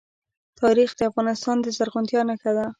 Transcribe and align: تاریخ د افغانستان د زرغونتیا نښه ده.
تاریخ 0.61 0.89
د 0.95 1.01
افغانستان 1.09 1.55
د 1.61 1.67
زرغونتیا 1.77 2.21
نښه 2.29 2.51
ده. 2.57 2.65